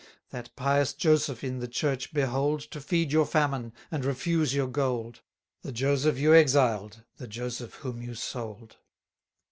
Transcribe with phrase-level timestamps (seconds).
[0.31, 5.21] That pious Joseph in the Church behold, To feed your famine, and refuse your gold:
[5.61, 8.77] The Joseph you exiled, the Joseph whom you sold.